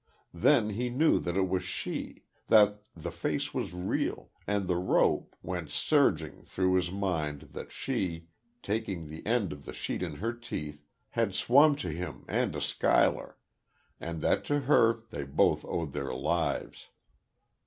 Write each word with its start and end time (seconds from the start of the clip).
Then 0.33 0.71
he 0.71 0.89
knew 0.89 1.19
that 1.19 1.37
it 1.37 1.47
was 1.47 1.61
she 1.61 2.23
that 2.47 2.81
the 2.95 3.11
face 3.11 3.53
was 3.53 3.71
real, 3.75 4.31
and 4.47 4.67
the 4.67 4.75
rope.... 4.75 5.35
Went 5.43 5.69
surging 5.69 6.41
through 6.41 6.73
his 6.73 6.89
mind 6.89 7.49
that 7.51 7.71
she, 7.71 8.25
taking 8.63 9.05
the 9.09 9.23
end 9.27 9.53
of 9.53 9.65
the 9.65 9.73
sheet 9.75 10.01
in 10.01 10.15
her 10.15 10.33
teeth, 10.33 10.83
had 11.11 11.35
swum 11.35 11.75
to 11.85 11.89
him, 11.91 12.25
and 12.27 12.53
to 12.53 12.61
Schuyler 12.61 13.37
and 13.99 14.21
that 14.21 14.43
to 14.45 14.61
her 14.61 15.03
they 15.11 15.23
both 15.23 15.63
owed 15.65 15.93
their 15.93 16.15
lives. 16.15 16.87